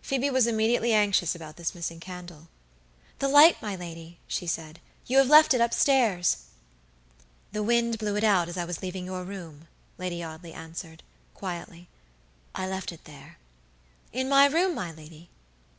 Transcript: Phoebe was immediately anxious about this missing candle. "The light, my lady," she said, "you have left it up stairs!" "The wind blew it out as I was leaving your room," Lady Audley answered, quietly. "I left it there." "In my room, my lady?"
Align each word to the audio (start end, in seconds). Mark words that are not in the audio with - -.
Phoebe 0.00 0.30
was 0.30 0.46
immediately 0.46 0.94
anxious 0.94 1.34
about 1.34 1.56
this 1.56 1.74
missing 1.74 2.00
candle. 2.00 2.48
"The 3.18 3.28
light, 3.28 3.60
my 3.60 3.76
lady," 3.76 4.18
she 4.26 4.46
said, 4.46 4.80
"you 5.04 5.18
have 5.18 5.28
left 5.28 5.52
it 5.52 5.60
up 5.60 5.74
stairs!" 5.74 6.38
"The 7.52 7.62
wind 7.62 7.98
blew 7.98 8.16
it 8.16 8.24
out 8.24 8.48
as 8.48 8.56
I 8.56 8.64
was 8.64 8.80
leaving 8.80 9.04
your 9.04 9.24
room," 9.24 9.68
Lady 9.98 10.24
Audley 10.24 10.54
answered, 10.54 11.02
quietly. 11.34 11.86
"I 12.54 12.66
left 12.66 12.92
it 12.92 13.04
there." 13.04 13.36
"In 14.10 14.26
my 14.26 14.46
room, 14.46 14.74
my 14.74 14.90
lady?" 14.90 15.28